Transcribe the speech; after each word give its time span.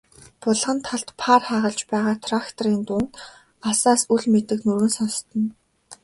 Булган 0.43 0.79
талд 0.87 1.09
паар 1.21 1.41
хагалж 1.49 1.81
байгаа 1.91 2.15
тракторын 2.25 2.79
дуун 2.89 3.07
алсаас 3.69 4.01
үл 4.13 4.23
мэдэг 4.33 4.59
нүргэн 4.65 4.91
сонстоно. 4.97 5.49